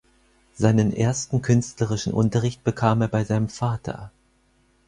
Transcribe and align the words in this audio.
Seinen 0.53 0.93
ersten 0.95 1.43
künstlerischen 1.43 2.11
Unterricht 2.11 2.63
bekam 2.63 3.03
er 3.03 3.07
bei 3.07 3.23
seinem 3.23 3.49
Vater. 3.49 4.09